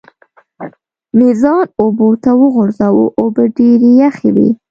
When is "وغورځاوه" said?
2.41-3.05